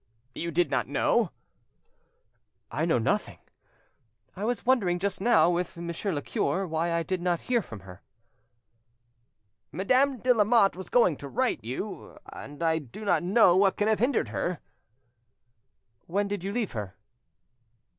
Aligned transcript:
"You 0.33 0.49
did 0.49 0.71
not 0.71 0.87
know?" 0.87 1.29
"I 2.71 2.85
know 2.85 2.97
nothing. 2.97 3.37
I 4.35 4.43
was 4.45 4.65
wondering 4.65 4.97
just 4.97 5.21
now 5.21 5.51
with 5.51 5.77
Monsieur 5.77 6.11
le 6.11 6.23
cure 6.23 6.65
why 6.65 6.91
I 6.91 7.03
did 7.03 7.21
not 7.21 7.41
hear 7.41 7.61
from 7.61 7.81
her." 7.81 8.01
"Madame 9.71 10.17
de 10.17 10.33
Lamotte 10.33 10.75
was 10.75 10.89
going 10.89 11.17
to 11.17 11.27
write 11.29 11.61
to 11.61 11.67
you, 11.67 12.17
and 12.33 12.63
I 12.63 12.79
do 12.79 13.05
not 13.05 13.21
know 13.21 13.55
what 13.55 13.77
can 13.77 13.87
have 13.87 13.99
hindered 13.99 14.29
her." 14.29 14.57
"When 16.07 16.27
did 16.27 16.43
you 16.43 16.51
leave 16.51 16.71
her?" 16.71 16.95